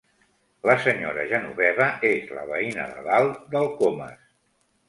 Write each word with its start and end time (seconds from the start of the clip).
La 0.69 0.75
senyora 0.85 1.25
Genoveva 1.33 1.87
és 2.13 2.33
la 2.39 2.47
veïna 2.53 2.89
de 2.97 3.07
dalt 3.11 3.39
del 3.55 3.71
Comas. 3.83 4.29